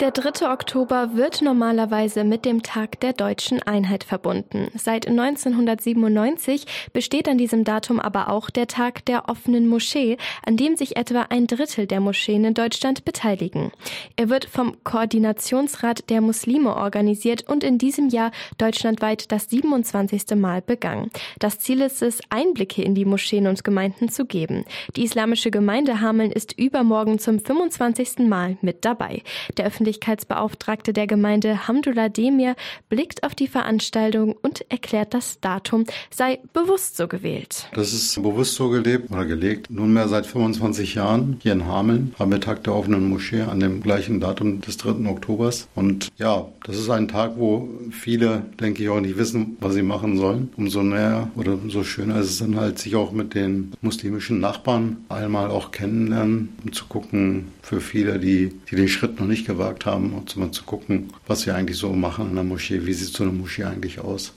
Der 0.00 0.12
3. 0.12 0.50
Oktober 0.50 1.10
wird 1.12 1.42
normalerweise 1.42 2.24
mit 2.24 2.46
dem 2.46 2.62
Tag 2.62 3.00
der 3.00 3.12
deutschen 3.12 3.62
Einheit 3.62 4.02
verbunden. 4.02 4.68
Seit 4.74 5.06
1997 5.06 6.64
besteht 6.94 7.28
an 7.28 7.36
diesem 7.36 7.64
Datum 7.64 8.00
aber 8.00 8.30
auch 8.30 8.48
der 8.48 8.66
Tag 8.66 9.04
der 9.04 9.28
offenen 9.28 9.68
Moschee, 9.68 10.16
an 10.46 10.56
dem 10.56 10.74
sich 10.76 10.96
etwa 10.96 11.26
ein 11.28 11.46
Drittel 11.46 11.86
der 11.86 12.00
Moscheen 12.00 12.46
in 12.46 12.54
Deutschland 12.54 13.04
beteiligen. 13.04 13.72
Er 14.16 14.30
wird 14.30 14.46
vom 14.46 14.82
Koordinationsrat 14.84 16.08
der 16.08 16.22
Muslime 16.22 16.76
organisiert 16.76 17.46
und 17.46 17.62
in 17.62 17.76
diesem 17.76 18.08
Jahr 18.08 18.30
deutschlandweit 18.56 19.30
das 19.30 19.50
27. 19.50 20.34
Mal 20.34 20.62
begangen. 20.62 21.10
Das 21.40 21.58
Ziel 21.58 21.82
ist 21.82 22.00
es, 22.00 22.20
Einblicke 22.30 22.82
in 22.82 22.94
die 22.94 23.04
Moscheen 23.04 23.46
und 23.46 23.64
Gemeinden 23.64 24.08
zu 24.08 24.24
geben. 24.24 24.64
Die 24.96 25.04
islamische 25.04 25.50
Gemeinde 25.50 26.00
Hameln 26.00 26.32
ist 26.32 26.58
übermorgen 26.58 27.18
zum 27.18 27.38
25. 27.38 28.20
Mal 28.20 28.56
mit 28.62 28.86
dabei. 28.86 29.22
Der 29.58 29.66
Öffentlichkeitsbeauftragte 29.90 30.92
der 30.92 31.08
Gemeinde 31.08 31.66
Hamdullah 31.66 32.08
Demir 32.08 32.54
blickt 32.88 33.24
auf 33.24 33.34
die 33.34 33.48
Veranstaltung 33.48 34.36
und 34.40 34.64
erklärt, 34.70 35.14
das 35.14 35.40
Datum 35.40 35.84
sei 36.10 36.38
bewusst 36.52 36.96
so 36.96 37.08
gewählt. 37.08 37.66
Das 37.74 37.92
ist 37.92 38.14
bewusst 38.22 38.54
so 38.54 38.68
gelebt 38.68 39.10
oder 39.10 39.26
gelegt. 39.26 39.68
Nunmehr 39.68 40.06
seit 40.06 40.26
25 40.26 40.94
Jahren 40.94 41.38
hier 41.42 41.52
in 41.52 41.66
Hameln 41.66 42.14
haben 42.18 42.30
wir 42.30 42.40
Tag 42.40 42.62
der 42.64 42.74
offenen 42.74 43.08
Moschee 43.08 43.42
an 43.42 43.58
dem 43.58 43.82
gleichen 43.82 44.20
Datum 44.20 44.60
des 44.60 44.76
3. 44.76 45.08
Oktobers. 45.08 45.66
Und 45.74 46.10
ja, 46.16 46.46
das 46.64 46.76
ist 46.76 46.90
ein 46.90 47.08
Tag, 47.08 47.32
wo 47.36 47.68
viele, 47.90 48.44
denke 48.60 48.84
ich, 48.84 48.88
auch 48.88 49.00
nicht 49.00 49.18
wissen, 49.18 49.56
was 49.60 49.74
sie 49.74 49.82
machen 49.82 50.18
sollen. 50.18 50.50
Umso 50.56 50.82
näher 50.82 51.30
oder 51.34 51.54
umso 51.54 51.82
schöner 51.82 52.20
ist 52.20 52.30
es 52.30 52.38
dann 52.38 52.56
halt, 52.56 52.78
sich 52.78 52.94
auch 52.94 53.10
mit 53.10 53.34
den 53.34 53.72
muslimischen 53.80 54.38
Nachbarn 54.38 54.98
einmal 55.08 55.50
auch 55.50 55.72
kennenlernen, 55.72 56.50
um 56.64 56.72
zu 56.72 56.84
gucken, 56.86 57.48
für 57.62 57.80
viele, 57.80 58.18
die, 58.18 58.52
die 58.70 58.76
den 58.76 58.88
Schritt 58.88 59.20
noch 59.20 59.26
nicht 59.26 59.46
gewagt 59.46 59.79
gefragt 59.80 59.86
haben, 59.86 60.12
um 60.14 60.40
mal 60.40 60.52
zu 60.52 60.64
gucken, 60.64 61.12
was 61.26 61.46
wir 61.46 61.54
eigentlich 61.54 61.78
so 61.78 61.92
machen 61.92 62.30
in 62.30 62.34
der 62.34 62.44
Moschee, 62.44 62.86
wie 62.86 62.92
sieht 62.92 63.14
so 63.14 63.24
eine 63.24 63.32
Moschee 63.32 63.64
eigentlich 63.64 64.00
aus. 64.00 64.32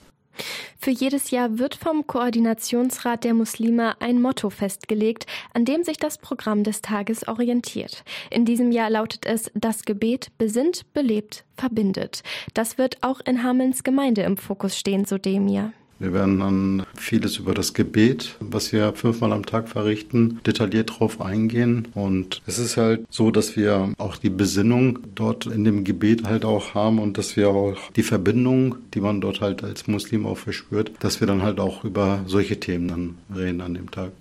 Für 0.79 0.89
jedes 0.89 1.29
Jahr 1.29 1.59
wird 1.59 1.75
vom 1.75 2.07
Koordinationsrat 2.07 3.23
der 3.23 3.35
Muslime 3.35 4.01
ein 4.01 4.19
Motto 4.19 4.49
festgelegt, 4.49 5.27
an 5.53 5.63
dem 5.63 5.83
sich 5.83 5.97
das 5.97 6.17
Programm 6.17 6.63
des 6.63 6.81
Tages 6.81 7.27
orientiert. 7.27 8.03
In 8.31 8.43
diesem 8.43 8.71
Jahr 8.71 8.89
lautet 8.89 9.27
es 9.27 9.51
Das 9.53 9.83
Gebet 9.83 10.31
besinnt, 10.39 10.91
belebt, 10.93 11.45
verbindet. 11.55 12.23
Das 12.55 12.79
wird 12.79 12.97
auch 13.01 13.19
in 13.21 13.43
Hamelns 13.43 13.83
Gemeinde 13.83 14.23
im 14.23 14.37
Fokus 14.37 14.77
stehen, 14.77 15.05
so 15.05 15.19
Demir. 15.19 15.71
Wir 16.03 16.11
werden 16.11 16.39
dann 16.41 16.85
vieles 16.97 17.37
über 17.37 17.53
das 17.53 17.73
Gebet, 17.73 18.35
was 18.41 18.73
wir 18.73 18.91
fünfmal 18.91 19.31
am 19.31 19.45
Tag 19.45 19.69
verrichten, 19.69 20.41
detailliert 20.45 20.99
drauf 20.99 21.21
eingehen. 21.21 21.87
Und 21.93 22.41
es 22.45 22.59
ist 22.59 22.75
halt 22.75 23.05
so, 23.09 23.31
dass 23.31 23.55
wir 23.55 23.93
auch 23.97 24.17
die 24.17 24.29
Besinnung 24.29 24.99
dort 25.15 25.45
in 25.45 25.63
dem 25.63 25.85
Gebet 25.85 26.25
halt 26.25 26.43
auch 26.43 26.73
haben 26.73 26.99
und 26.99 27.17
dass 27.17 27.37
wir 27.37 27.51
auch 27.51 27.89
die 27.95 28.03
Verbindung, 28.03 28.75
die 28.93 28.99
man 28.99 29.21
dort 29.21 29.39
halt 29.39 29.63
als 29.63 29.87
Muslim 29.87 30.25
auch 30.25 30.37
verspürt, 30.37 30.91
dass 30.99 31.21
wir 31.21 31.27
dann 31.27 31.41
halt 31.41 31.61
auch 31.61 31.85
über 31.85 32.25
solche 32.27 32.59
Themen 32.59 32.89
dann 32.89 33.15
reden 33.33 33.61
an 33.61 33.73
dem 33.73 33.89
Tag. 33.89 34.11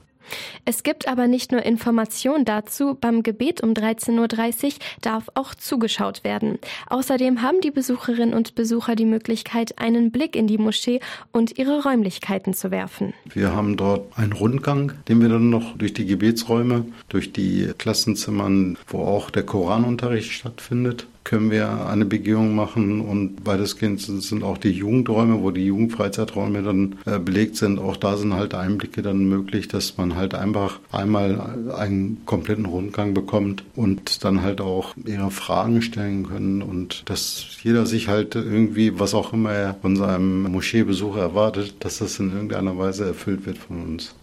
Es 0.65 0.83
gibt 0.83 1.09
aber 1.09 1.27
nicht 1.27 1.53
nur 1.53 1.63
Informationen 1.63 2.45
dazu, 2.45 2.97
beim 3.01 3.23
Gebet 3.23 3.63
um 3.63 3.71
13.30 3.71 4.65
Uhr 4.65 4.73
darf 5.01 5.29
auch 5.35 5.55
zugeschaut 5.55 6.25
werden. 6.25 6.59
Außerdem 6.89 7.43
haben 7.43 7.61
die 7.61 7.71
Besucherinnen 7.71 8.35
und 8.35 8.55
Besucher 8.55 8.97
die 8.97 9.05
Möglichkeit, 9.05 9.79
einen 9.79 10.11
Blick 10.11 10.37
in 10.37 10.47
die 10.47 10.59
Moschee 10.59 11.01
und 11.33 11.59
ihre 11.59 11.83
Räumlichkeiten 11.83 12.55
zu 12.55 12.71
werfen. 12.71 13.15
Wir 13.33 13.55
haben 13.55 13.77
dort 13.77 14.17
einen 14.17 14.33
Rundgang, 14.33 14.93
den 15.09 15.21
wir 15.21 15.29
dann 15.29 15.51
noch 15.51 15.77
durch 15.77 15.95
die 15.95 16.07
Gebetsräume, 16.07 16.87
durch 17.09 17.33
die 17.33 17.73
Klassenzimmern, 17.79 18.79
wo 18.87 19.03
auch 19.03 19.31
der 19.31 19.45
Koranunterricht 19.45 20.33
stattfindet, 20.33 21.07
können 21.25 21.51
wir 21.51 21.87
eine 21.87 22.05
Begehung 22.05 22.55
machen 22.55 23.01
und 23.01 23.47
weitestgehend 23.47 24.01
sind 24.01 24.43
auch 24.43 24.59
die 24.59 24.71
Jugendräume, 24.71 25.43
wo 25.43 25.51
die 25.51 25.67
Jugendfreizeiträume 25.67 26.63
dann 26.63 26.97
äh, 27.07 27.19
belegt 27.19 27.57
sind. 27.57 27.79
Auch 27.79 27.97
da 27.97 28.17
sind 28.17 28.35
halt 28.35 28.55
Einblicke 28.55 29.03
dann 29.03 29.29
möglich, 29.29 29.69
dass 29.69 29.97
man 29.97 30.17
halt 30.17 30.35
einfach 30.35 30.81
einmal 30.91 31.73
einen 31.77 32.23
kompletten 32.27 32.67
Rundgang 32.67 33.15
bekommt 33.15 33.65
und 33.77 34.25
dann 34.25 34.43
halt 34.43 34.61
auch 34.61 34.95
ihre 35.05 35.31
Fragen 35.31 35.83
stellen 35.83 36.29
können 36.29 36.63
und 36.63 37.09
dass 37.09 37.47
jeder 37.63 37.87
sich 37.87 38.09
halt 38.09 38.35
irgendwie, 38.35 38.99
was 38.99 39.15
auch 39.15 39.33
immer 39.33 39.53
er 39.53 39.75
von 39.75 39.97
seinem 39.97 40.43
Moscheebesuch 40.45 41.17
erwartet, 41.17 41.77
dass 41.81 41.99
das 41.99 42.19
in 42.19 42.33
irgendeiner 42.33 42.77
Weise 42.77 43.07
erfüllt 43.07 43.47
wird 43.47 43.59
von 43.59 43.83
uns. 43.83 44.15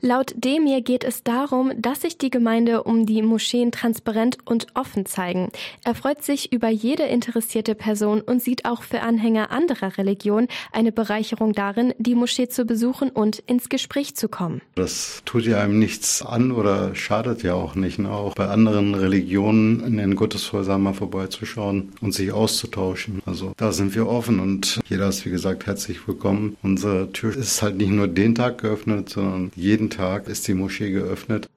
Laut 0.00 0.34
Demir 0.36 0.80
geht 0.80 1.04
es 1.04 1.22
darum, 1.22 1.72
dass 1.76 2.02
sich 2.02 2.18
die 2.18 2.30
Gemeinde 2.30 2.84
um 2.84 3.06
die 3.06 3.22
Moscheen 3.22 3.72
transparent 3.72 4.38
und 4.44 4.68
offen 4.74 5.06
zeigen. 5.06 5.50
Er 5.84 5.94
freut 5.94 6.22
sich 6.22 6.52
über 6.52 6.68
jede 6.68 7.04
interessierte 7.04 7.74
Person 7.74 8.20
und 8.20 8.42
sieht 8.42 8.64
auch 8.64 8.82
für 8.82 9.00
Anhänger 9.00 9.50
anderer 9.50 9.98
Religionen 9.98 10.48
eine 10.72 10.92
Bereicherung 10.92 11.52
darin, 11.52 11.94
die 11.98 12.14
Moschee 12.14 12.48
zu 12.48 12.64
besuchen 12.64 13.10
und 13.10 13.40
ins 13.40 13.68
Gespräch 13.68 14.14
zu 14.14 14.28
kommen. 14.28 14.60
Das 14.74 15.22
tut 15.24 15.44
ja 15.44 15.60
einem 15.60 15.78
nichts 15.78 16.22
an 16.22 16.52
oder 16.52 16.94
schadet 16.94 17.42
ja 17.42 17.54
auch 17.54 17.74
nicht. 17.74 17.98
Ne? 17.98 18.10
Auch 18.10 18.34
bei 18.34 18.46
anderen 18.48 18.94
Religionen 18.94 19.84
in 19.84 19.96
den 19.96 20.14
Gotteshäusern 20.14 20.82
mal 20.82 20.94
vorbeizuschauen 20.94 21.92
und 22.00 22.12
sich 22.12 22.32
auszutauschen. 22.32 23.22
Also 23.26 23.52
da 23.56 23.72
sind 23.72 23.94
wir 23.94 24.08
offen 24.08 24.40
und 24.40 24.80
jeder 24.88 25.08
ist 25.08 25.24
wie 25.26 25.30
gesagt 25.30 25.66
herzlich 25.66 26.06
willkommen. 26.06 26.56
Unsere 26.62 27.12
Tür 27.12 27.36
ist 27.36 27.62
halt 27.62 27.76
nicht 27.76 27.90
nur 27.90 28.08
den 28.08 28.34
Tag 28.34 28.58
geöffnet, 28.58 29.08
sondern 29.08 29.47
jeden 29.54 29.90
Tag 29.90 30.26
ist 30.26 30.48
die 30.48 30.54
Moschee 30.54 30.90
geöffnet. 30.90 31.46